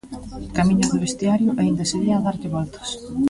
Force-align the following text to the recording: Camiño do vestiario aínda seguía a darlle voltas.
Camiño 0.57 0.85
do 0.91 1.01
vestiario 1.05 1.49
aínda 1.61 1.89
seguía 1.91 2.15
a 2.17 2.23
darlle 2.25 2.53
voltas. 2.57 2.89